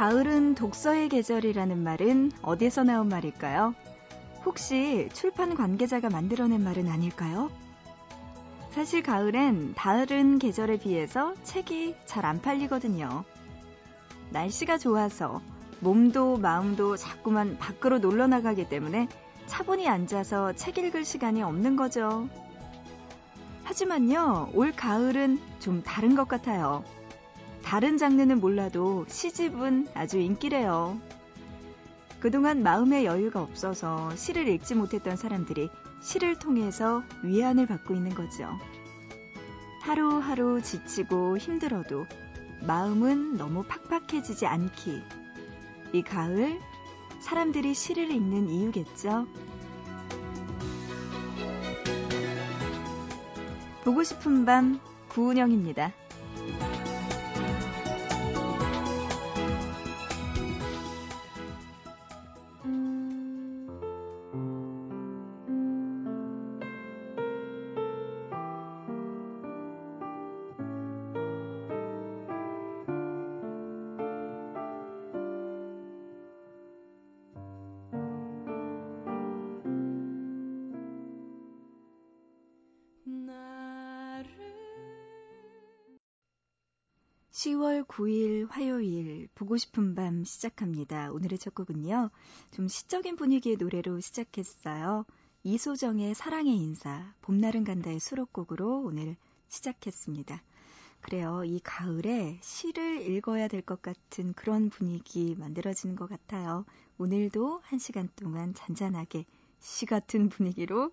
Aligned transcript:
가을은 0.00 0.54
독서의 0.54 1.10
계절이라는 1.10 1.82
말은 1.82 2.32
어디서 2.40 2.84
나온 2.84 3.10
말일까요? 3.10 3.74
혹시 4.46 5.10
출판 5.12 5.54
관계자가 5.54 6.08
만들어낸 6.08 6.64
말은 6.64 6.88
아닐까요? 6.88 7.50
사실 8.70 9.02
가을엔 9.02 9.74
다른 9.74 10.38
계절에 10.38 10.78
비해서 10.78 11.34
책이 11.42 11.96
잘 12.06 12.24
안 12.24 12.40
팔리거든요. 12.40 13.24
날씨가 14.30 14.78
좋아서 14.78 15.42
몸도 15.80 16.38
마음도 16.38 16.96
자꾸만 16.96 17.58
밖으로 17.58 17.98
놀러 17.98 18.26
나가기 18.26 18.70
때문에 18.70 19.06
차분히 19.44 19.86
앉아서 19.86 20.54
책 20.54 20.78
읽을 20.78 21.04
시간이 21.04 21.42
없는 21.42 21.76
거죠. 21.76 22.26
하지만요, 23.64 24.52
올 24.54 24.72
가을은 24.72 25.38
좀 25.58 25.82
다른 25.82 26.14
것 26.14 26.26
같아요. 26.26 26.84
다른 27.62 27.98
장르는 27.98 28.40
몰라도 28.40 29.04
시집은 29.08 29.88
아주 29.94 30.18
인기래요. 30.18 31.00
그동안 32.20 32.62
마음의 32.62 33.06
여유가 33.06 33.40
없어서 33.40 34.14
시를 34.16 34.48
읽지 34.48 34.74
못했던 34.74 35.16
사람들이 35.16 35.70
시를 36.00 36.38
통해서 36.38 37.02
위안을 37.22 37.66
받고 37.66 37.94
있는 37.94 38.14
거죠. 38.14 38.46
하루하루 39.82 40.60
지치고 40.60 41.38
힘들어도 41.38 42.06
마음은 42.66 43.36
너무 43.38 43.64
팍팍해지지 43.64 44.46
않기. 44.46 45.02
이 45.92 46.02
가을 46.02 46.60
사람들이 47.20 47.74
시를 47.74 48.10
읽는 48.10 48.48
이유겠죠. 48.50 49.26
보고 53.84 54.04
싶은 54.04 54.44
밤 54.44 54.78
구은영입니다. 55.08 55.92
10월 87.40 87.86
9일 87.86 88.50
화요일 88.50 89.26
보고 89.34 89.56
싶은 89.56 89.94
밤 89.94 90.24
시작합니다. 90.24 91.10
오늘의 91.10 91.38
첫 91.38 91.54
곡은요. 91.54 92.10
좀 92.50 92.68
시적인 92.68 93.16
분위기의 93.16 93.56
노래로 93.56 94.00
시작했어요. 94.00 95.06
이소정의 95.42 96.14
사랑의 96.14 96.54
인사, 96.54 97.14
봄날은 97.22 97.64
간다의 97.64 97.98
수록곡으로 97.98 98.82
오늘 98.82 99.16
시작했습니다. 99.48 100.42
그래요. 101.00 101.42
이 101.46 101.60
가을에 101.64 102.38
시를 102.42 103.08
읽어야 103.08 103.48
될 103.48 103.62
것 103.62 103.80
같은 103.80 104.34
그런 104.34 104.68
분위기 104.68 105.34
만들어지는 105.38 105.96
것 105.96 106.10
같아요. 106.10 106.66
오늘도 106.98 107.60
한 107.64 107.78
시간 107.78 108.10
동안 108.16 108.52
잔잔하게 108.52 109.24
시 109.60 109.86
같은 109.86 110.28
분위기로 110.28 110.92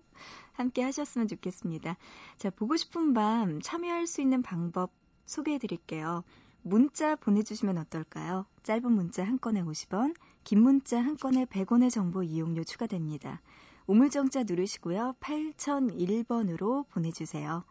함께 0.52 0.80
하셨으면 0.82 1.28
좋겠습니다. 1.28 1.98
자, 2.38 2.48
보고 2.48 2.74
싶은 2.78 3.12
밤 3.12 3.60
참여할 3.60 4.06
수 4.06 4.22
있는 4.22 4.40
방법 4.40 4.92
소개해 5.28 5.58
드릴게요. 5.58 6.24
문자 6.62 7.14
보내주시면 7.16 7.78
어떨까요? 7.78 8.46
짧은 8.62 8.90
문자 8.90 9.24
한 9.24 9.38
건에 9.38 9.62
50원, 9.62 10.14
긴 10.42 10.62
문자 10.62 10.98
한 10.98 11.16
건에 11.16 11.44
100원의 11.44 11.90
정보 11.90 12.22
이용료 12.22 12.64
추가됩니다. 12.64 13.40
우물정자 13.86 14.44
누르시고요. 14.44 15.14
8001번으로 15.20 16.88
보내주세요. 16.88 17.64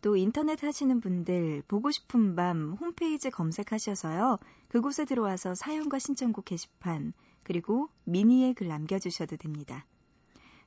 또 0.00 0.16
인터넷 0.16 0.62
하시는 0.62 1.00
분들 1.00 1.62
보고 1.68 1.90
싶은 1.90 2.36
밤 2.36 2.72
홈페이지 2.80 3.30
검색하셔서요. 3.30 4.38
그곳에 4.68 5.04
들어와서 5.04 5.54
사연과 5.54 5.98
신청곡 5.98 6.46
게시판 6.46 7.12
그리고 7.42 7.88
미니에 8.04 8.52
글 8.52 8.68
남겨주셔도 8.68 9.36
됩니다. 9.36 9.84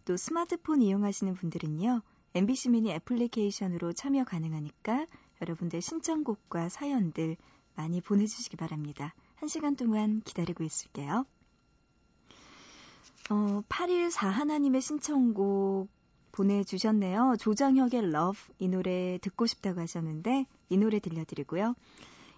또 0.06 0.18
스마트폰 0.18 0.82
이용하시는 0.82 1.34
분들은요. 1.34 2.02
MBC 2.34 2.70
미니 2.70 2.92
애플리케이션으로 2.92 3.94
참여 3.94 4.24
가능하니까 4.24 5.08
여러분들 5.41 5.81
신청곡과 5.81 6.69
사연들 6.69 7.38
많이 7.75 8.02
보내주시기 8.02 8.57
바랍니다. 8.57 9.13
한 9.35 9.50
시간 9.50 9.75
동안 9.75 10.22
기다리고 10.24 10.63
있을게요. 10.63 11.25
어, 13.29 13.62
814 13.69 14.29
하나님의 14.29 14.81
신청곡 14.81 15.90
보내주셨네요. 16.31 17.35
조장혁의 17.40 18.03
Love 18.03 18.41
이 18.59 18.68
노래 18.68 19.18
듣고 19.22 19.46
싶다고 19.46 19.81
하셨는데 19.81 20.46
이 20.69 20.78
노래 20.78 21.00
들려드리고요. 21.00 21.75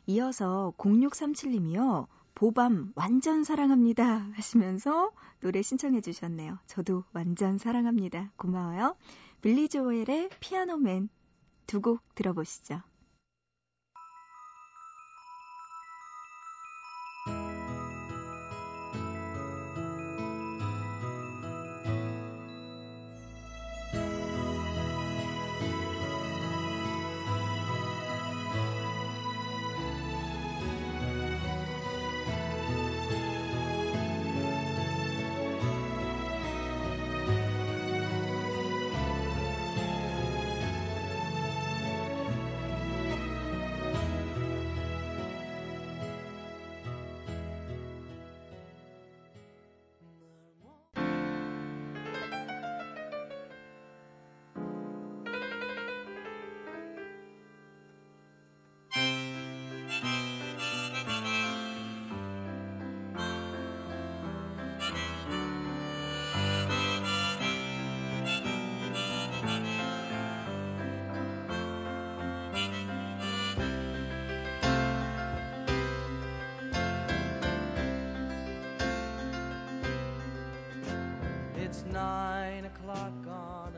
이어서 0.08 0.74
0637님이요. 0.78 2.08
보밤 2.35 2.91
완전 2.96 3.44
사랑합니다 3.44 4.28
하시면서 4.34 5.12
노래 5.40 5.62
신청해 5.62 6.02
주셨네요. 6.02 6.58
저도 6.68 7.03
완전 7.14 7.58
사랑합니다. 7.58 8.31
고마워요. 8.35 8.96
빌리 9.41 9.70
조엘의 9.70 10.30
피아노맨 10.40 11.09
두 11.68 11.80
곡 11.81 12.02
들어보시죠. 12.16 12.81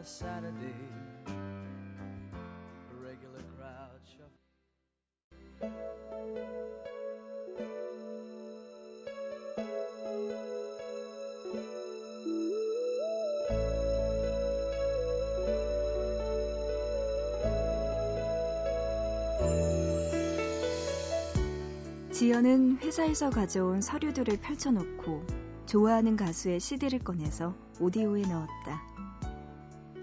Saturday. 0.05 0.71
A 1.25 2.95
regular 3.03 3.41
crowd 3.57 3.99
shuffle. 4.05 4.37
지연은 22.11 22.77
회사에서 22.77 23.31
가져온 23.31 23.81
서류들을 23.81 24.37
펼쳐놓고 24.37 25.25
좋아하는 25.65 26.15
가수의 26.15 26.59
CD를 26.59 26.99
꺼내서 26.99 27.55
오디오에 27.79 28.21
넣었다. 28.21 28.94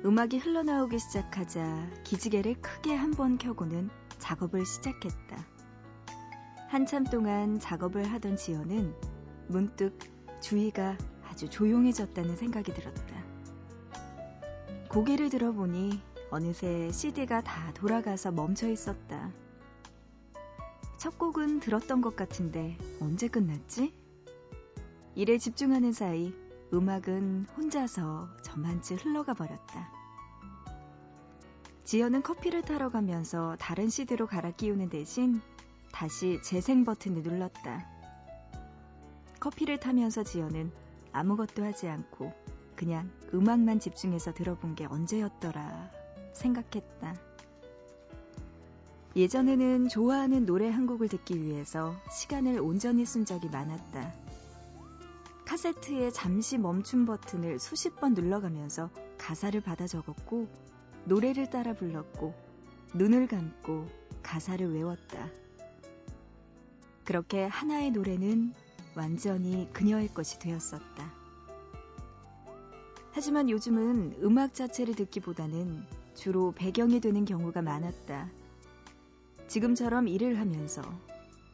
음악이 0.05 0.39
흘러나오기 0.39 0.99
시작하자 0.99 1.91
기지개를 2.05 2.61
크게 2.61 2.95
한 2.95 3.13
번 3.13 3.39
켜고는 3.39 3.89
작업을 4.19 4.67
시작했다. 4.67 5.47
한참 6.69 7.05
동안 7.05 7.61
작업을 7.61 8.11
하던 8.13 8.37
지연은 8.37 8.95
문득 9.49 9.99
주위가 10.41 10.97
아주 11.29 11.49
조용해졌다는 11.49 12.37
생각이 12.37 12.73
들었다. 12.75 13.23
고개를 14.89 15.31
들어보니 15.31 16.01
어느새 16.31 16.91
CD가 16.91 17.43
다 17.43 17.73
돌아가서 17.75 18.33
멈춰 18.33 18.69
있었다. 18.69 19.31
첫 20.99 21.19
곡은 21.19 21.61
들었던 21.61 22.01
것 22.01 22.17
같은데 22.17 22.77
언제 23.01 23.29
끝났지? 23.29 23.93
일에 25.15 25.37
집중하는 25.39 25.93
사이 25.93 26.33
음악은 26.73 27.47
혼자서 27.57 28.29
저만치 28.43 28.95
흘러가 28.95 29.35
버렸다. 29.35 29.93
지연은 31.85 32.23
커피를 32.23 32.63
타러 32.63 32.89
가면서 32.89 33.57
다른 33.59 33.91
CD로 33.91 34.27
갈아 34.27 34.51
끼우는 34.53 34.89
대신 34.89 35.43
다시 35.93 36.41
재생 36.43 36.85
버튼을 36.85 37.23
눌렀다. 37.23 37.87
커피를 39.39 39.79
타면서 39.79 40.23
지연은 40.23 40.73
아무것도 41.13 41.63
하지 41.63 41.89
않고 41.89 42.33
그냥 42.75 43.11
음악만 43.35 43.79
집중해서 43.79 44.33
들어본 44.33 44.75
게 44.75 44.87
언제였더라 44.87 45.91
생각했다. 46.33 47.15
예전에는 49.15 49.89
좋아하는 49.89 50.47
노래 50.47 50.71
한 50.71 50.87
곡을 50.87 51.09
듣기 51.09 51.43
위해서 51.43 51.95
시간을 52.11 52.61
온전히 52.61 53.05
쓴 53.05 53.27
적이 53.27 53.51
많았다. 53.51 54.22
카세트의 55.53 56.15
잠시 56.15 56.57
멈춤 56.57 57.05
버튼을 57.05 57.59
수십 57.59 57.97
번 57.97 58.15
눌러가면서 58.15 58.89
가사를 59.19 59.61
받아 59.61 59.87
적었고, 59.87 60.49
노래를 61.05 61.51
따라 61.51 61.75
불렀고, 61.75 62.33
눈을 62.95 63.27
감고 63.27 63.87
가사를 64.23 64.73
외웠다. 64.73 65.29
그렇게 67.05 67.45
하나의 67.45 67.91
노래는 67.91 68.55
완전히 68.97 69.69
그녀의 69.75 70.15
것이 70.15 70.39
되었었다. 70.39 71.13
하지만 73.11 73.51
요즘은 73.51 74.21
음악 74.23 74.55
자체를 74.55 74.95
듣기보다는 74.95 75.85
주로 76.15 76.53
배경이 76.53 76.99
되는 77.01 77.27
경우가 77.27 77.61
많았다. 77.61 78.31
지금처럼 79.49 80.09
일을 80.09 80.41
하면서, 80.41 80.81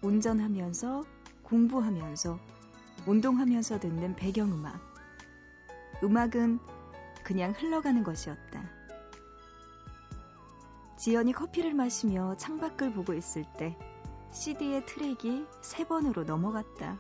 운전하면서, 0.03 1.05
공부하면서, 1.43 2.57
운동하면서 3.08 3.81
듣는 3.81 4.16
배경음악. 4.16 4.78
음악은 6.02 6.58
그냥 7.25 7.55
흘러가는 7.56 8.02
것이었다. 8.02 8.70
지연이 10.99 11.32
커피를 11.32 11.72
마시며 11.72 12.37
창밖을 12.37 12.93
보고 12.93 13.14
있을 13.14 13.46
때 13.56 13.78
CD의 14.32 14.84
트랙이 14.84 15.46
세 15.62 15.87
번으로 15.87 16.25
넘어갔다. 16.25 16.99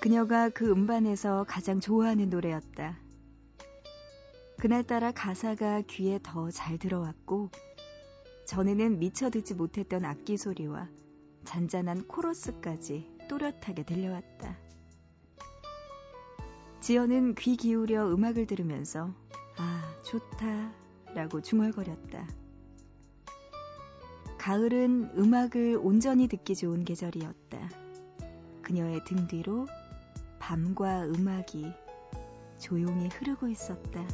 그녀가 0.00 0.48
그 0.48 0.68
음반에서 0.68 1.44
가장 1.48 1.78
좋아하는 1.78 2.30
노래였다. 2.30 2.98
그날따라 4.58 5.12
가사가 5.12 5.82
귀에 5.82 6.18
더 6.20 6.50
잘 6.50 6.78
들어왔고, 6.78 7.50
전에는 8.46 8.98
미처 8.98 9.30
듣지 9.30 9.54
못했던 9.54 10.04
악기 10.04 10.36
소리와 10.36 10.88
잔잔한 11.44 12.08
코러스까지 12.08 13.17
또렷하게 13.28 13.84
들려왔다. 13.84 14.56
지연은 16.80 17.34
귀 17.34 17.56
기울여 17.56 18.12
음악을 18.12 18.46
들으면서, 18.46 19.14
아, 19.56 19.94
좋다, 20.04 20.72
라고 21.14 21.40
중얼거렸다. 21.40 22.26
가을은 24.38 25.10
음악을 25.16 25.78
온전히 25.82 26.28
듣기 26.28 26.54
좋은 26.54 26.84
계절이었다. 26.84 27.70
그녀의 28.62 29.04
등 29.04 29.26
뒤로 29.26 29.66
밤과 30.38 31.04
음악이 31.04 31.72
조용히 32.58 33.08
흐르고 33.08 33.48
있었다. 33.48 34.06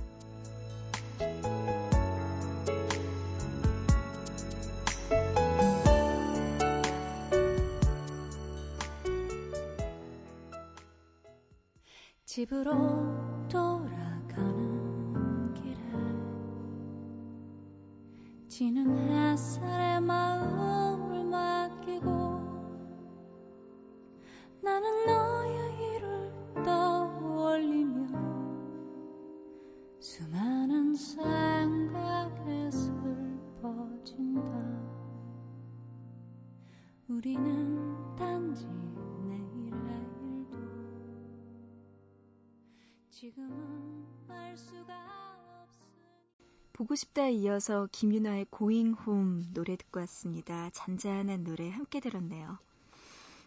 집으로 12.34 12.74
돌아가는 13.48 15.54
길에 15.54 15.78
지는 18.48 19.08
햇 19.08 19.13
보고 46.72 46.96
싶다에 46.96 47.32
이어서 47.32 47.86
김윤아의 47.92 48.46
고잉 48.50 48.94
홈 48.94 49.44
노래 49.54 49.76
듣고 49.76 50.00
왔습니다. 50.00 50.68
잔잔한 50.70 51.44
노래 51.44 51.70
함께 51.70 52.00
들었네요. 52.00 52.58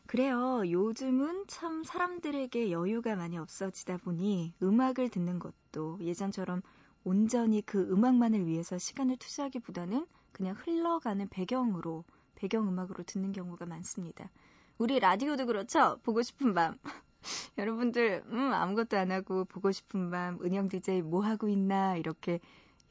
그래요. 0.05 0.61
요즘은 0.65 1.47
참 1.47 1.83
사람들에게 1.83 2.71
여유가 2.71 3.17
많이 3.17 3.37
없어지다 3.37 3.97
보니 3.97 4.53
음악을 4.63 5.09
듣는 5.09 5.37
것도 5.37 5.99
예전처럼 5.99 6.61
온전히 7.03 7.61
그 7.61 7.81
음악만을 7.91 8.45
위해서 8.45 8.77
시간을 8.77 9.17
투자하기보다는 9.17 10.07
그냥 10.31 10.55
흘러가는 10.57 11.27
배경으로, 11.27 12.05
배경음악으로 12.35 13.03
듣는 13.03 13.33
경우가 13.33 13.65
많습니다. 13.65 14.29
우리 14.77 14.99
라디오도 14.99 15.45
그렇죠? 15.45 15.99
보고 16.03 16.21
싶은 16.21 16.53
밤. 16.53 16.77
여러분들, 17.57 18.23
음, 18.27 18.53
아무것도 18.53 18.97
안 18.97 19.11
하고 19.11 19.45
보고 19.45 19.71
싶은 19.71 20.11
밤, 20.11 20.39
은영 20.41 20.69
DJ 20.69 21.01
뭐 21.01 21.21
하고 21.21 21.47
있나, 21.47 21.95
이렇게 21.97 22.39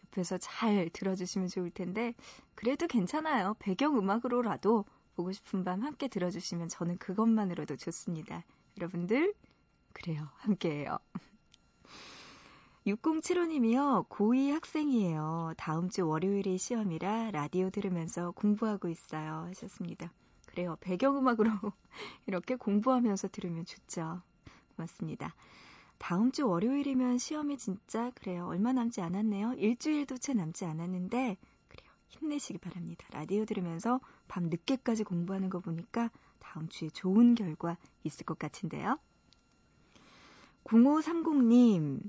옆에서 0.06 0.38
잘 0.38 0.90
들어주시면 0.92 1.48
좋을 1.48 1.70
텐데, 1.70 2.14
그래도 2.54 2.86
괜찮아요. 2.86 3.54
배경음악으로라도 3.58 4.84
보고 5.14 5.32
싶은 5.32 5.64
밤 5.64 5.82
함께 5.82 6.08
들어주시면 6.08 6.68
저는 6.68 6.98
그것만으로도 6.98 7.76
좋습니다. 7.76 8.44
여러분들, 8.78 9.34
그래요. 9.92 10.28
함께해요. 10.36 10.98
6075님이요. 12.86 14.08
고2 14.08 14.52
학생이에요. 14.52 15.54
다음 15.56 15.88
주 15.88 16.06
월요일이 16.06 16.58
시험이라 16.58 17.32
라디오 17.32 17.70
들으면서 17.70 18.30
공부하고 18.32 18.88
있어요. 18.88 19.46
하셨습니다. 19.48 20.12
그래요. 20.56 20.78
배경음악으로 20.80 21.50
이렇게 22.26 22.56
공부하면서 22.56 23.28
들으면 23.28 23.66
좋죠. 23.66 24.22
고맙습니다. 24.74 25.34
다음 25.98 26.32
주 26.32 26.48
월요일이면 26.48 27.18
시험이 27.18 27.58
진짜 27.58 28.10
그래요. 28.14 28.46
얼마 28.46 28.72
남지 28.72 29.02
않았네요. 29.02 29.52
일주일도 29.58 30.16
채 30.16 30.32
남지 30.32 30.64
않았는데 30.64 31.36
그래요. 31.68 31.90
힘내시기 32.08 32.58
바랍니다. 32.58 33.06
라디오 33.12 33.44
들으면서 33.44 34.00
밤 34.28 34.44
늦게까지 34.44 35.04
공부하는 35.04 35.50
거 35.50 35.60
보니까 35.60 36.10
다음 36.38 36.70
주에 36.70 36.88
좋은 36.88 37.34
결과 37.34 37.76
있을 38.04 38.24
것 38.24 38.38
같은데요. 38.38 38.98
0530님, 40.64 42.00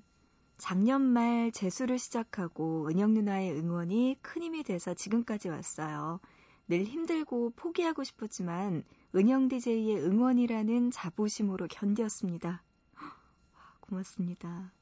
작년 0.58 1.02
말 1.02 1.52
재수를 1.52 2.00
시작하고 2.00 2.88
은영 2.88 3.14
누나의 3.14 3.60
응원이 3.60 4.20
큰 4.22 4.42
힘이 4.42 4.64
돼서 4.64 4.94
지금까지 4.94 5.50
왔어요. 5.50 6.22
늘 6.70 6.84
힘들고 6.84 7.52
포기하고 7.56 8.04
싶었지만 8.04 8.84
은영 9.16 9.48
DJ의 9.48 10.04
응원이라는 10.04 10.92
자부심으로 10.92 11.68
견뎠습니다. 11.68 12.60
고맙습니다. 13.80 14.74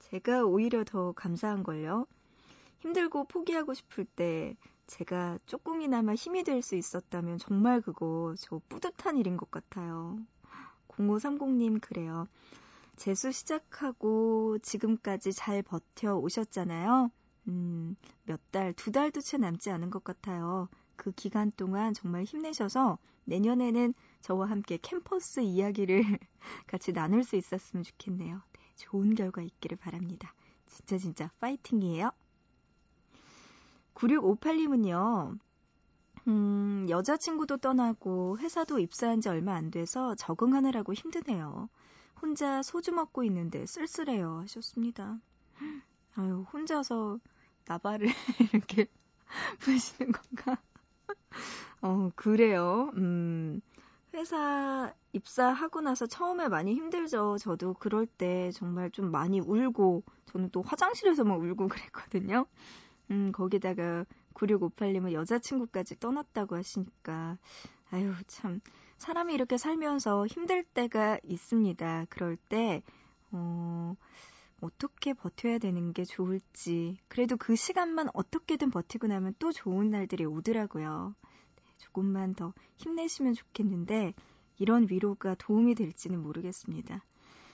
제가 0.00 0.44
오히려 0.44 0.82
더 0.84 1.12
감사한 1.12 1.62
걸요. 1.62 2.06
힘들고 2.80 3.24
포기하고 3.24 3.74
싶을 3.74 4.04
때 4.04 4.56
제가 4.88 5.38
조금이나마 5.46 6.14
힘이 6.14 6.42
될 6.42 6.60
수 6.62 6.74
있었다면 6.74 7.38
정말 7.38 7.80
그거 7.80 8.34
저 8.38 8.60
뿌듯한 8.68 9.16
일인 9.16 9.36
것 9.36 9.50
같아요. 9.50 10.18
0530님 10.88 11.80
그래요. 11.80 12.26
재수 12.96 13.30
시작하고 13.30 14.58
지금까지 14.58 15.32
잘 15.32 15.62
버텨 15.62 16.16
오셨잖아요. 16.16 17.10
음, 17.48 17.96
몇 18.24 18.40
달, 18.50 18.72
두 18.72 18.92
달도 18.92 19.20
채 19.20 19.36
남지 19.36 19.70
않은 19.70 19.90
것 19.90 20.04
같아요. 20.04 20.68
그 20.96 21.12
기간 21.12 21.50
동안 21.56 21.94
정말 21.94 22.24
힘내셔서 22.24 22.98
내년에는 23.24 23.94
저와 24.20 24.50
함께 24.50 24.78
캠퍼스 24.80 25.40
이야기를 25.40 26.02
같이 26.66 26.92
나눌 26.92 27.24
수 27.24 27.36
있었으면 27.36 27.84
좋겠네요. 27.84 28.42
네, 28.52 28.60
좋은 28.76 29.14
결과 29.14 29.42
있기를 29.42 29.78
바랍니다. 29.78 30.34
진짜 30.66 30.98
진짜 30.98 31.30
파이팅이에요. 31.40 32.10
9658님은요, 33.94 35.38
음, 36.28 36.86
여자친구도 36.88 37.58
떠나고 37.58 38.38
회사도 38.38 38.78
입사한 38.78 39.20
지 39.20 39.28
얼마 39.28 39.54
안 39.54 39.70
돼서 39.70 40.14
적응하느라고 40.14 40.92
힘드네요. 40.92 41.68
혼자 42.20 42.62
소주 42.62 42.92
먹고 42.92 43.24
있는데 43.24 43.64
쓸쓸해요. 43.66 44.40
하셨습니다. 44.42 45.18
아유, 46.16 46.44
혼자서 46.52 47.18
나발을 47.66 48.06
이렇게 48.52 48.86
부시는 49.60 50.12
건가? 50.12 50.60
어, 51.82 52.10
그래요. 52.14 52.90
음, 52.96 53.60
회사 54.14 54.92
입사하고 55.12 55.80
나서 55.80 56.06
처음에 56.06 56.48
많이 56.48 56.74
힘들죠. 56.74 57.38
저도 57.38 57.74
그럴 57.74 58.06
때 58.06 58.50
정말 58.52 58.90
좀 58.90 59.10
많이 59.10 59.40
울고, 59.40 60.02
저는 60.26 60.50
또 60.50 60.62
화장실에서만 60.62 61.38
울고 61.38 61.68
그랬거든요. 61.68 62.46
음, 63.10 63.32
거기다가 63.32 64.04
9658님은 64.34 65.12
여자친구까지 65.12 65.98
떠났다고 66.00 66.56
하시니까, 66.56 67.38
아유, 67.90 68.12
참. 68.26 68.60
사람이 68.98 69.32
이렇게 69.32 69.56
살면서 69.56 70.26
힘들 70.26 70.62
때가 70.62 71.18
있습니다. 71.24 72.06
그럴 72.10 72.36
때, 72.36 72.82
어, 73.32 73.96
어떻게 74.60 75.12
버텨야 75.14 75.58
되는 75.58 75.92
게 75.92 76.04
좋을지. 76.04 76.96
그래도 77.08 77.36
그 77.36 77.56
시간만 77.56 78.08
어떻게든 78.14 78.70
버티고 78.70 79.06
나면 79.06 79.34
또 79.38 79.52
좋은 79.52 79.90
날들이 79.90 80.24
오더라고요. 80.24 81.14
네, 81.56 81.62
조금만 81.78 82.34
더 82.34 82.52
힘내시면 82.76 83.34
좋겠는데, 83.34 84.14
이런 84.58 84.86
위로가 84.88 85.34
도움이 85.36 85.74
될지는 85.74 86.22
모르겠습니다. 86.22 87.04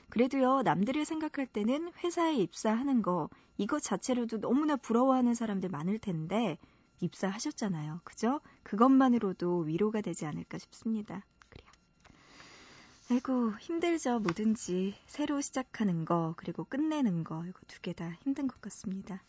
그래도요, 0.09 0.63
남들이 0.63 1.05
생각할 1.05 1.47
때는 1.47 1.93
회사에 2.03 2.35
입사하는 2.35 3.03
거, 3.03 3.29
이것 3.59 3.83
자체로도 3.83 4.41
너무나 4.41 4.77
부러워하는 4.77 5.35
사람들 5.35 5.69
많을 5.69 5.99
텐데, 5.99 6.59
입사하셨잖아요. 7.01 8.01
그죠? 8.05 8.41
그것만으로도 8.63 9.61
위로가 9.61 10.01
되지 10.01 10.27
않을까 10.27 10.59
싶습니다. 10.59 11.25
아이고, 13.11 13.53
힘들죠. 13.59 14.19
뭐든지. 14.21 14.95
새로 15.07 15.41
시작하는 15.41 16.05
거, 16.05 16.35
그리고 16.37 16.65
끝내는 16.65 17.25
거, 17.25 17.45
이거 17.47 17.59
두 17.69 17.81
개 17.81 17.93
다 17.93 18.11
힘든 18.23 18.47
것 18.49 18.61
같습니다. 18.61 19.23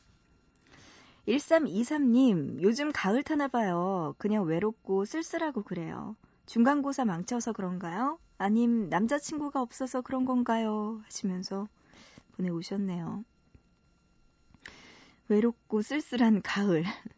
1323님, 1.27 2.61
요즘 2.61 2.91
가을 2.91 3.21
타나 3.23 3.47
봐요. 3.47 4.15
그냥 4.17 4.45
외롭고 4.45 5.05
쓸쓸하고 5.05 5.63
그래요. 5.63 6.15
중간고사 6.45 7.05
망쳐서 7.05 7.53
그런가요? 7.53 8.19
아님 8.37 8.89
남자친구가 8.89 9.61
없어서 9.61 10.01
그런 10.01 10.25
건가요? 10.25 11.01
하시면서 11.05 11.67
보내오셨네요. 12.37 13.23
외롭고 15.29 15.81
쓸쓸한 15.81 16.41
가을. 16.41 16.83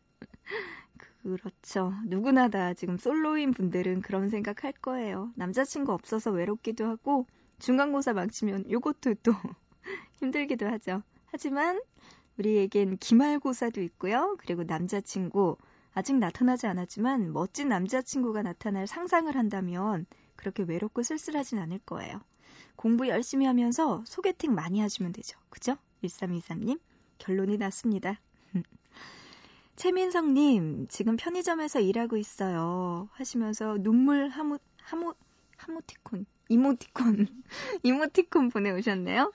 그렇죠. 1.22 1.94
누구나 2.06 2.48
다 2.48 2.74
지금 2.74 2.98
솔로인 2.98 3.52
분들은 3.52 4.02
그런 4.02 4.30
생각 4.30 4.64
할 4.64 4.72
거예요. 4.72 5.32
남자친구 5.36 5.92
없어서 5.92 6.32
외롭기도 6.32 6.86
하고, 6.86 7.26
중간고사 7.60 8.14
망치면 8.14 8.72
요것도 8.72 9.16
또 9.24 9.34
힘들기도 10.20 10.68
하죠. 10.68 11.04
하지만, 11.26 11.82
우리에겐 12.38 12.98
기말고사도 12.98 13.82
있고요. 13.82 14.38
그리고 14.40 14.64
남자친구, 14.64 15.58
아직 15.94 16.16
나타나지 16.16 16.68
않았지만, 16.68 17.34
멋진 17.34 17.68
남자친구가 17.68 18.42
나타날 18.44 18.88
상상을 18.88 19.36
한다면, 19.36 20.06
그렇게 20.38 20.64
외롭고 20.64 21.04
쓸쓸하진 21.04 21.60
않을 21.60 21.80
거예요. 21.80 22.22
공부 22.78 23.10
열심히 23.10 23.46
하면서 23.46 24.02
소개팅 24.06 24.56
많이 24.56 24.80
하시면 24.80 25.12
되죠. 25.12 25.38
그죠? 25.50 25.76
1323님, 26.02 26.80
결론이 27.18 27.58
났습니다. 27.58 28.22
최민성님, 29.79 30.88
지금 30.89 31.15
편의점에서 31.15 31.79
일하고 31.79 32.17
있어요. 32.17 33.07
하시면서 33.13 33.77
눈물 33.79 34.27
하모, 34.27 34.59
하모, 34.81 35.15
하모티콘, 35.55 36.25
이모티콘, 36.50 37.27
이모티콘 37.83 38.50
보내오셨네요. 38.50 39.31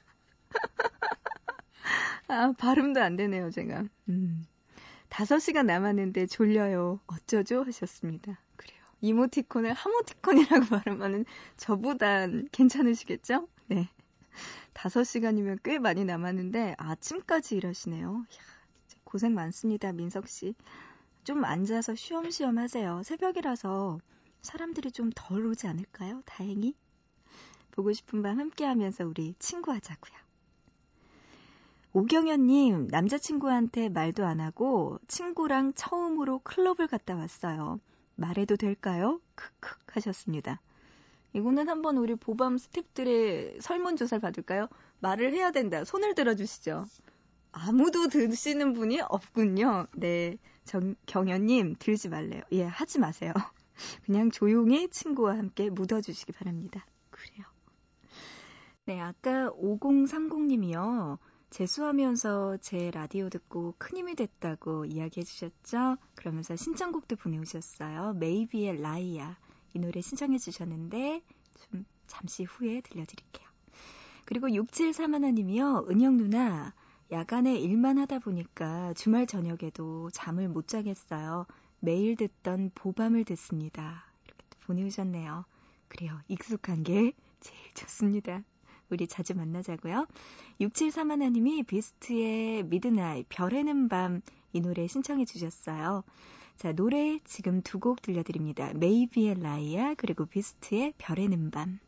아, 2.29 2.53
발음도 2.59 3.01
안 3.01 3.17
되네요, 3.17 3.51
제가. 3.51 3.85
음. 4.11 4.47
5시간 5.09 5.65
남았는데 5.65 6.27
졸려요. 6.27 7.01
어쩌죠? 7.07 7.63
하셨습니다. 7.63 8.39
그래요. 8.57 8.83
이모티콘을 9.01 9.73
하모티콘이라고 9.73 10.67
발음하는 10.85 11.25
저보단 11.57 12.51
괜찮으시겠죠? 12.53 13.49
네. 13.69 13.89
5시간이면 14.75 15.61
꽤 15.63 15.79
많이 15.79 16.05
남았는데 16.05 16.75
아침까지 16.77 17.57
일하시네요. 17.57 18.27
이야, 18.31 18.54
고생 19.15 19.33
많습니다, 19.33 19.93
민석 19.93 20.27
씨. 20.27 20.57
좀 21.23 21.45
앉아서 21.45 21.95
쉬엄쉬엄 21.95 22.59
하세요. 22.59 23.01
새벽이라서 23.05 24.01
사람들이 24.43 24.91
좀 24.91 25.13
덜 25.15 25.47
오지 25.47 25.69
않을까요? 25.69 26.21
다행히. 26.27 26.75
보고 27.71 27.93
싶은 27.93 28.23
밤 28.23 28.41
함께 28.41 28.65
하면서 28.65 29.07
우리 29.07 29.37
친구하자고요. 29.39 30.19
오경현님, 31.93 32.89
남자친구한테 32.89 33.89
말도 33.89 34.27
안 34.27 34.41
하고 34.41 34.99
친구랑 35.07 35.75
처음으로 35.75 36.41
클럽을 36.41 36.89
갔다 36.89 37.15
왔어요. 37.15 37.79
말해도 38.17 38.57
될까요? 38.57 39.21
크크 39.37 39.77
하셨습니다. 39.93 40.61
이거는 41.35 41.69
한번 41.69 41.99
우리 41.99 42.17
보밤 42.17 42.57
스탭들의 42.57 43.61
설문조사를 43.61 44.21
받을까요? 44.21 44.69
말을 44.99 45.33
해야 45.35 45.53
된다. 45.53 45.85
손을 45.85 46.17
들어주시죠. 46.17 46.87
아무도 47.57 48.09
드시는 48.09 48.73
분이 48.73 49.01
없군요. 49.01 49.87
네. 49.97 50.37
정, 50.65 50.97
경현님, 51.07 51.77
들지 51.79 52.09
말래요. 52.09 52.43
예, 52.53 52.65
하지 52.65 52.99
마세요. 52.99 53.33
그냥 54.05 54.31
조용히 54.31 54.89
친구와 54.89 55.37
함께 55.39 55.71
묻어주시기 55.71 56.33
바랍니다. 56.33 56.85
그래요. 57.11 57.47
네, 58.87 59.01
아까 59.01 59.51
5030님이요. 59.51 61.19
재수하면서 61.51 62.57
제 62.57 62.91
라디오 62.91 63.29
듣고 63.29 63.75
큰 63.79 63.99
힘이 63.99 64.17
됐다고 64.17 64.87
이야기해 64.87 65.23
주셨죠? 65.23 65.97
그러면서 66.17 66.57
신청곡도 66.57 67.17
보내오셨어요. 67.17 68.15
메이비의 68.15 68.81
라이야. 68.81 69.39
이 69.75 69.79
노래 69.79 70.01
신청해 70.01 70.39
주셨는데 70.39 71.23
좀 71.55 71.85
잠시 72.09 72.43
후에 72.43 72.81
들려드릴게요. 72.81 73.47
그리고 74.25 74.49
6731님이요. 74.49 75.89
은영 75.91 76.17
누나, 76.17 76.75
야간에 77.11 77.57
일만 77.59 77.99
하다 77.99 78.19
보니까 78.21 78.93
주말 78.95 79.27
저녁에도 79.27 80.11
잠을 80.11 80.49
못 80.49 80.69
자겠어요. 80.69 81.47
매일 81.81 82.17
듣던 82.17 82.71
보밤을 82.75 83.25
듣습니다. 83.25 84.07
이렇게 84.27 84.45
보내주셨네요. 84.67 85.45
그래요. 85.89 86.19
익숙한 86.29 86.83
게 86.83 87.13
제일 87.41 87.75
좋습니다. 87.75 88.43
우리 88.91 89.07
자주 89.07 89.35
만나자고요. 89.35 90.07
6731님이 90.61 91.67
비스트의 91.67 92.65
Midnight, 92.65 93.27
별 93.29 93.56
헤는 93.56 93.89
밤 93.89 94.23
이 94.55 94.61
노래 94.61 94.87
신청해 94.87 95.25
주셨어요. 95.25 96.05
자, 96.57 96.73
노래 96.73 97.19
지금 97.25 97.61
두 97.63 97.81
곡 97.81 98.01
들려드립니다. 98.03 98.73
메이비의 98.75 99.41
라이아 99.41 99.95
그리고 99.95 100.27
비스트의 100.27 100.95
별 100.97 101.21
헤는 101.21 101.51
밤. 101.51 101.81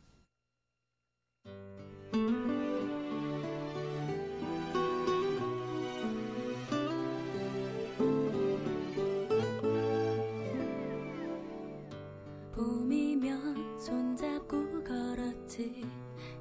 왠지 15.58 15.86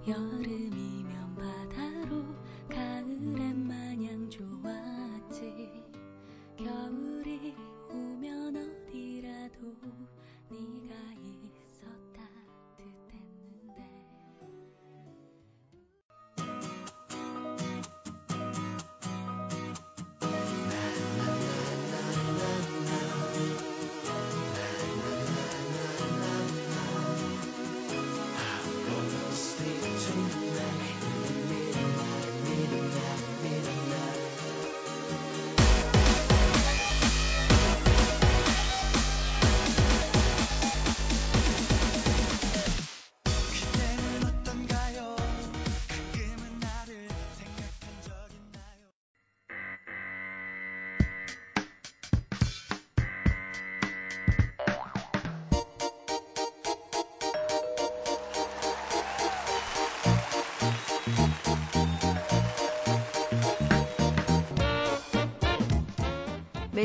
여름이면 0.06 1.36
바다로 1.36 2.26
가을엔 2.68 3.66
마냥 3.66 4.30
좋았지. 4.30 5.72
겨울이 6.58 7.56
오면 7.90 8.58
어디라도 8.58 9.74
네가 10.50 11.25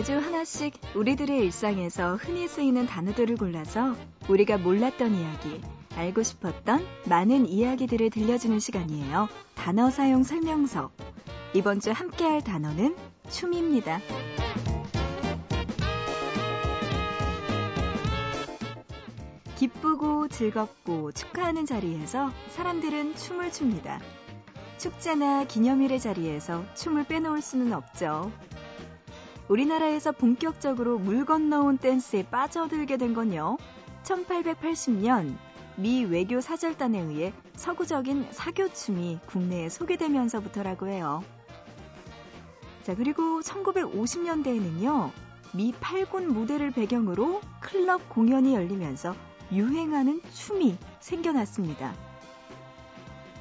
매주 0.01 0.17
하나씩 0.17 0.81
우리들의 0.95 1.41
일상에서 1.41 2.17
흔히 2.17 2.49
쓰이는 2.49 2.87
단어들을 2.87 3.37
골라서 3.37 3.95
우리가 4.31 4.57
몰랐던 4.57 5.15
이야기, 5.15 5.61
알고 5.95 6.23
싶었던 6.23 6.87
많은 7.05 7.47
이야기들을 7.47 8.09
들려주는 8.09 8.61
시간이에요. 8.61 9.29
단어 9.55 9.91
사용 9.91 10.23
설명서. 10.23 10.91
이번 11.53 11.81
주 11.81 11.91
함께 11.91 12.25
할 12.25 12.43
단어는 12.43 12.97
춤입니다. 13.29 14.01
기쁘고 19.59 20.29
즐겁고 20.29 21.13
축하하는 21.13 21.67
자리에서 21.67 22.33
사람들은 22.53 23.17
춤을 23.17 23.53
춥니다. 23.53 24.01
축제나 24.79 25.45
기념일의 25.45 26.01
자리에서 26.01 26.65
춤을 26.75 27.05
빼놓을 27.05 27.43
수는 27.43 27.75
없죠. 27.75 28.33
우리나라에서 29.51 30.13
본격적으로 30.13 31.01
물 31.01 31.25
건너온 31.25 31.77
댄스에 31.77 32.23
빠져들게 32.23 32.97
된 32.97 33.15
건요. 33.15 33.59
1880년 34.05 35.37
미 35.75 36.05
외교 36.05 36.41
사절단에 36.41 37.01
의해 37.01 37.33
서구적인 37.57 38.29
사교춤이 38.31 39.19
국내에 39.27 39.69
소개되면서부터라고 39.69 40.87
해요. 40.87 41.25
자, 42.85 42.95
그리고 42.95 43.41
1950년대에는요. 43.41 45.11
미 45.53 45.73
8군 45.73 46.27
무대를 46.27 46.71
배경으로 46.71 47.41
클럽 47.61 48.09
공연이 48.09 48.55
열리면서 48.55 49.17
유행하는 49.51 50.23
춤이 50.33 50.79
생겨났습니다. 51.01 51.93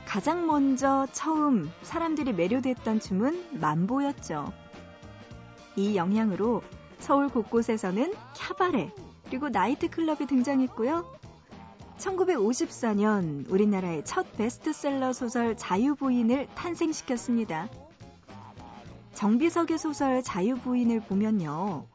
가장 0.07 0.47
먼저 0.47 1.05
처음 1.11 1.71
사람들이 1.83 2.33
매료됐던 2.33 2.99
춤은 2.99 3.59
만보였죠. 3.59 4.51
이 5.75 5.95
영향으로 5.95 6.61
서울 6.99 7.29
곳곳에서는 7.29 8.13
캬바레 8.35 8.91
그리고 9.29 9.49
나이트클럽이 9.49 10.27
등장했고요. 10.27 11.05
1954년 11.97 13.49
우리나라의 13.49 14.03
첫 14.05 14.31
베스트셀러 14.37 15.13
소설 15.13 15.55
자유부인을 15.57 16.47
탄생시켰습니다. 16.55 17.69
정비석의 19.13 19.77
소설 19.77 20.23
자유부인을 20.23 21.01
보면요. 21.01 21.85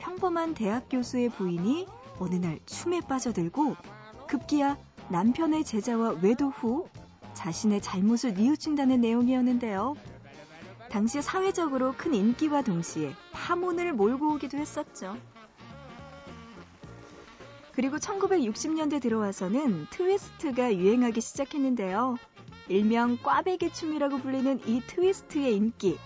평범한 0.00 0.54
대학 0.54 0.88
교수의 0.90 1.30
부인이 1.30 1.86
어느 2.18 2.34
날 2.34 2.58
춤에 2.66 3.00
빠져들고 3.00 3.76
급기야 4.28 4.76
남편의 5.08 5.64
제자와 5.64 6.16
외도 6.22 6.50
후 6.50 6.86
자신의 7.32 7.80
잘못을 7.80 8.34
뉘우친다는 8.34 9.00
내용이었는데요. 9.00 9.94
당시 10.94 11.20
사회적으로 11.20 11.92
큰 11.98 12.14
인기와 12.14 12.62
동시에 12.62 13.16
파문을 13.32 13.94
몰고 13.94 14.34
오기도 14.34 14.58
했었죠. 14.58 15.16
그리고 17.72 17.96
1960년대 17.96 19.02
들어와서는 19.02 19.88
트위스트가 19.90 20.72
유행하기 20.76 21.20
시작했는데요. 21.20 22.16
일명 22.68 23.18
꽈배기 23.20 23.72
춤이라고 23.72 24.18
불리는 24.18 24.60
이 24.68 24.82
트위스트의 24.86 25.56
인기. 25.56 25.98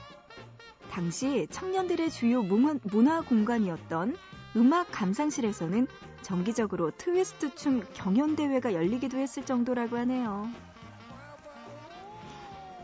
당시 0.90 1.46
청년들의 1.50 2.10
주요 2.10 2.42
문화 2.42 3.20
공간이었던 3.20 4.16
음악 4.56 4.90
감상실에서는 4.90 5.86
정기적으로 6.22 6.92
트위스트 6.96 7.54
춤 7.54 7.84
경연대회가 7.92 8.72
열리기도 8.72 9.18
했을 9.18 9.44
정도라고 9.44 9.98
하네요. 9.98 10.48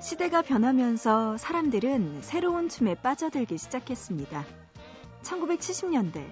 시대가 0.05 0.43
변하면서 0.43 1.39
사람들은 1.39 2.21
새로운 2.21 2.69
춤에 2.69 2.95
빠져들기 2.95 3.57
시작했습니다. 3.57 4.45
1970년대 5.23 6.31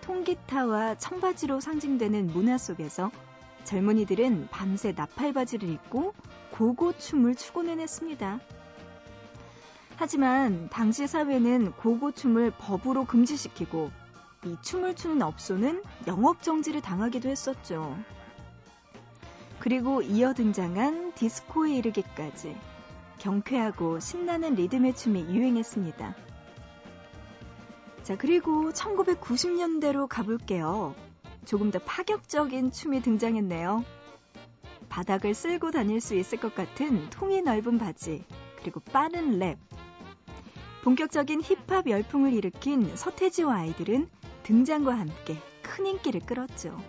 통기타와 0.00 0.96
청바지로 0.96 1.60
상징되는 1.60 2.26
문화 2.26 2.58
속에서 2.58 3.12
젊은이들은 3.62 4.48
밤새 4.50 4.90
나팔바지를 4.90 5.68
입고 5.68 6.14
고고춤을 6.50 7.36
추고는 7.36 7.78
했습니다. 7.78 8.40
하지만 9.94 10.68
당시 10.68 11.06
사회는 11.06 11.74
고고춤을 11.76 12.54
법으로 12.58 13.04
금지시키고 13.04 13.92
이 14.46 14.56
춤을 14.62 14.96
추는 14.96 15.22
업소는 15.22 15.84
영업정지를 16.08 16.80
당하기도 16.80 17.28
했었죠. 17.28 17.96
그리고 19.60 20.02
이어 20.02 20.34
등장한 20.34 21.12
디스코에 21.14 21.76
이르기까지 21.76 22.56
경쾌하고 23.18 24.00
신나는 24.00 24.54
리듬의 24.54 24.94
춤이 24.94 25.34
유행했습니다. 25.34 26.14
자, 28.02 28.16
그리고 28.16 28.70
1990년대로 28.70 30.06
가볼게요. 30.06 30.94
조금 31.44 31.70
더 31.70 31.78
파격적인 31.78 32.72
춤이 32.72 33.02
등장했네요. 33.02 33.84
바닥을 34.88 35.34
쓸고 35.34 35.70
다닐 35.70 36.00
수 36.00 36.14
있을 36.14 36.38
것 36.38 36.54
같은 36.54 37.10
통이 37.10 37.42
넓은 37.42 37.78
바지, 37.78 38.24
그리고 38.60 38.80
빠른 38.80 39.38
랩. 39.38 39.58
본격적인 40.84 41.42
힙합 41.42 41.88
열풍을 41.88 42.32
일으킨 42.32 42.96
서태지와 42.96 43.56
아이들은 43.56 44.08
등장과 44.44 44.96
함께 44.96 45.36
큰 45.62 45.86
인기를 45.86 46.20
끌었죠. 46.20 46.80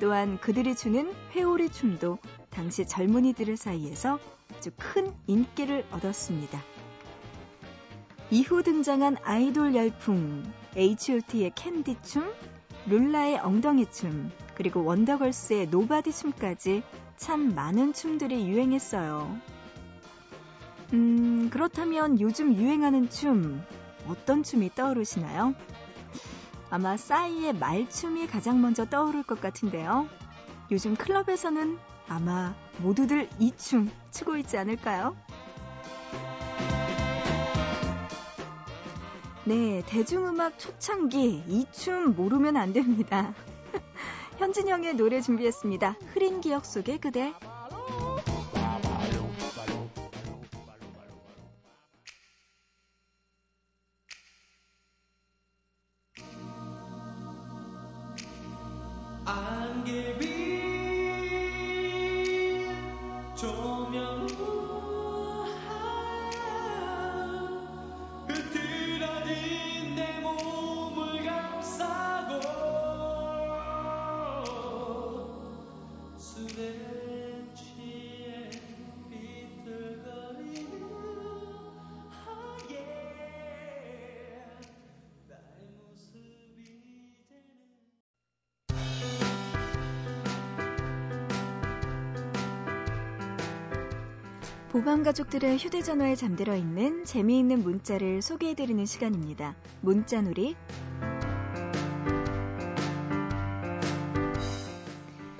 또한 0.00 0.38
그들이 0.38 0.76
추는 0.76 1.12
회오리 1.32 1.70
춤도 1.70 2.18
당시 2.50 2.86
젊은이들 2.86 3.56
사이에서 3.56 4.20
아주 4.56 4.70
큰 4.76 5.12
인기를 5.26 5.84
얻었습니다. 5.90 6.62
이후 8.30 8.62
등장한 8.62 9.18
아이돌 9.22 9.74
열풍, 9.74 10.42
H.O.T의 10.76 11.52
캔디춤, 11.54 12.32
룰라의 12.86 13.38
엉덩이춤, 13.38 14.30
그리고 14.54 14.84
원더걸스의 14.84 15.68
Nobody 15.68 16.12
춤까지 16.12 16.82
참 17.16 17.54
많은 17.54 17.92
춤들이 17.92 18.48
유행했어요. 18.48 19.38
음, 20.92 21.50
그렇다면 21.50 22.20
요즘 22.20 22.54
유행하는 22.54 23.08
춤, 23.08 23.62
어떤 24.08 24.42
춤이 24.42 24.70
떠오르시나요? 24.74 25.54
아마 26.70 26.96
싸이의 26.96 27.54
말춤이 27.54 28.26
가장 28.26 28.60
먼저 28.60 28.84
떠오를 28.84 29.22
것 29.22 29.40
같은데요. 29.40 30.08
요즘 30.70 30.96
클럽에서는 30.96 31.78
아마 32.08 32.54
모두들 32.78 33.28
이 33.38 33.52
춤 33.56 33.90
추고 34.10 34.36
있지 34.38 34.56
않을까요? 34.58 35.16
네, 39.44 39.82
대중음악 39.86 40.58
초창기 40.58 41.44
이 41.46 41.66
춤 41.72 42.14
모르면 42.14 42.56
안 42.56 42.72
됩니다. 42.72 43.34
현진영의 44.38 44.94
노래 44.94 45.20
준비했습니다. 45.20 45.96
흐린 46.12 46.40
기억 46.40 46.64
속의 46.64 46.98
그대. 46.98 47.32
보방 94.74 95.04
가족들의 95.04 95.56
휴대전화에 95.56 96.16
잠들어 96.16 96.56
있는 96.56 97.04
재미있는 97.04 97.62
문자를 97.62 98.20
소개해드리는 98.20 98.84
시간입니다. 98.84 99.54
문자놀이. 99.80 100.56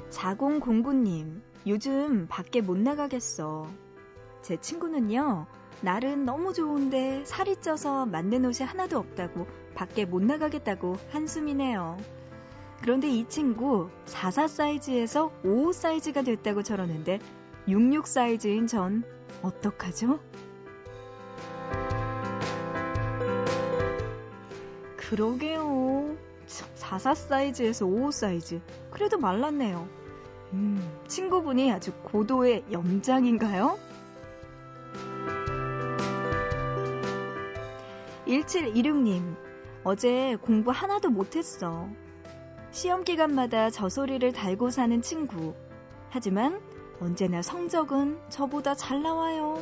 자공공구님, 0.09 1.43
요즘 1.67 2.29
밖에 2.29 2.61
못 2.61 2.79
나가겠어. 2.79 3.67
제 4.41 4.57
친구는요, 4.61 5.47
날은 5.81 6.25
너무 6.25 6.53
좋은데 6.53 7.25
살이 7.25 7.57
쪄서 7.57 8.07
맞는 8.07 8.45
옷이 8.45 8.65
하나도 8.65 9.01
없다고 9.01 9.49
밖에 9.75 10.05
못 10.05 10.23
나가겠다고 10.23 10.97
한숨이네요. 11.11 11.97
그런데 12.83 13.09
이 13.09 13.29
친구 13.29 13.91
44 14.05 14.47
사이즈에서 14.47 15.33
55 15.43 15.73
사이즈가 15.73 16.23
됐다고 16.23 16.63
저러는데 16.63 17.19
66 17.67 18.07
사이즈인 18.07 18.69
전 18.69 19.03
어떡하죠? 19.43 20.21
그러게요. 24.97 26.17
44 26.47 27.15
사이즈에서 27.15 27.87
55 27.87 28.11
사이즈. 28.11 28.61
그래도 28.91 29.19
말랐네요. 29.19 29.89
음, 30.53 31.01
친구분이 31.09 31.73
아주 31.73 31.93
고도의 32.03 32.65
염장인가요? 32.71 33.79
1726님, 38.27 39.37
어제 39.85 40.37
공부 40.41 40.71
하나도 40.71 41.11
못했어. 41.11 41.89
시험 42.71 43.05
기간마다 43.05 43.71
저 43.71 43.89
소리를 43.89 44.33
달고 44.33 44.71
사는 44.71 45.03
친구. 45.03 45.55
하지만 46.09 46.61
언제나 47.05 47.43
성적은 47.43 48.19
저보다 48.31 48.75
잘 48.75 49.03
나와요. 49.03 49.59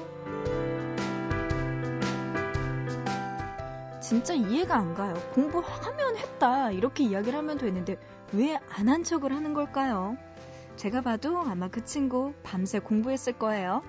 진짜 4.00 4.34
이해가 4.34 4.76
안 4.76 4.94
가요. 4.94 5.14
공부하면 5.34 6.16
했다. 6.18 6.70
이렇게 6.70 7.02
이야기를 7.04 7.36
하면 7.38 7.58
되는데 7.58 7.98
왜 8.32 8.54
안 8.78 8.88
한 8.88 9.02
척을 9.02 9.32
하는 9.34 9.54
걸까요? 9.54 10.16
제가 10.76 11.00
봐도 11.00 11.38
아마 11.40 11.68
그 11.68 11.84
친구 11.84 12.32
밤새 12.44 12.78
공부했을 12.78 13.32
거예요. 13.34 13.82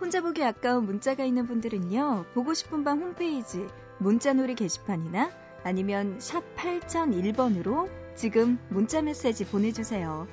혼자 0.00 0.20
보기 0.20 0.42
아까운 0.44 0.84
문자가 0.84 1.24
있는 1.24 1.46
분들은요. 1.46 2.26
보고 2.34 2.54
싶은 2.54 2.82
밤 2.84 3.00
홈페이지 3.00 3.66
문자놀이 3.98 4.54
게시판이나 4.56 5.30
아니면 5.62 6.16
샵 6.20 6.42
8001번으로 6.56 7.88
지금 8.14 8.58
문자 8.70 9.02
메시지 9.02 9.44
보내주세요. 9.44 10.28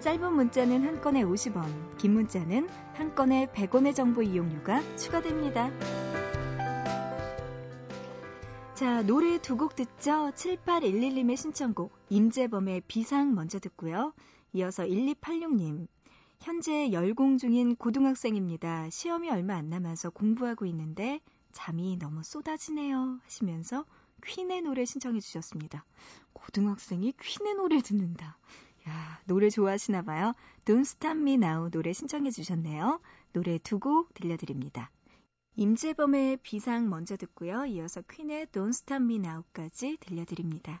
짧은 0.00 0.32
문자는 0.34 0.84
한 0.84 1.00
건에 1.00 1.22
50원, 1.22 1.96
긴 1.96 2.14
문자는 2.14 2.68
한 2.94 3.14
건에 3.14 3.46
100원의 3.54 3.94
정보 3.94 4.22
이용료가 4.22 4.96
추가됩니다. 4.96 5.70
자, 8.74 9.02
노래 9.02 9.38
두 9.38 9.56
곡 9.56 9.76
듣죠? 9.76 10.32
7811님의 10.34 11.36
신청곡, 11.36 11.92
임재범의 12.08 12.82
비상 12.88 13.34
먼저 13.34 13.60
듣고요. 13.60 14.12
이어서 14.54 14.82
1286님, 14.82 15.86
현재 16.40 16.90
열공 16.90 17.38
중인 17.38 17.76
고등학생입니다. 17.76 18.90
시험이 18.90 19.30
얼마 19.30 19.54
안 19.54 19.68
남아서 19.70 20.10
공부하고 20.10 20.66
있는데 20.66 21.20
잠이 21.52 21.96
너무 21.98 22.24
쏟아지네요. 22.24 23.20
하시면서 23.22 23.84
퀸의 24.24 24.62
노래 24.62 24.84
신청해 24.84 25.20
주셨습니다. 25.20 25.84
고등학생이 26.32 27.12
퀸의 27.20 27.54
노래 27.54 27.80
듣는다. 27.80 28.38
야, 28.88 29.20
노래 29.26 29.50
좋아하시나 29.50 30.02
봐요. 30.02 30.34
Don't 30.64 30.80
Stop 30.80 31.18
Me 31.18 31.34
Now 31.34 31.70
노래 31.70 31.92
신청해 31.92 32.30
주셨네요. 32.30 33.00
노래 33.32 33.58
두 33.58 33.78
곡 33.78 34.14
들려드립니다. 34.14 34.90
임재범의 35.56 36.38
비상 36.42 36.88
먼저 36.88 37.16
듣고요. 37.16 37.66
이어서 37.66 38.02
퀸의 38.02 38.46
Don't 38.46 38.70
Stop 38.70 39.02
Me 39.04 39.16
Now까지 39.16 39.98
들려드립니다. 40.00 40.80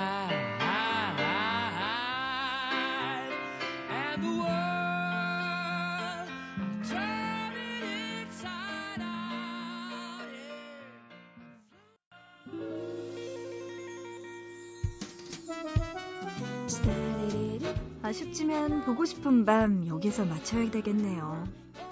아쉽지만 18.11 18.83
보고 18.83 19.05
싶은 19.05 19.45
밤 19.45 19.87
여기서 19.87 20.25
맞춰야 20.25 20.69
되겠네요. 20.69 21.45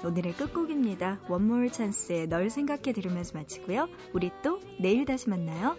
오늘의 0.03 0.33
끝곡입니다. 0.33 1.21
원몰 1.29 1.71
찬스의 1.71 2.27
널 2.27 2.49
생각해 2.49 2.91
들으면서 2.91 3.37
마치고요. 3.37 3.87
우리 4.13 4.29
또 4.43 4.59
내일 4.81 5.05
다시 5.05 5.29
만나요. 5.29 5.77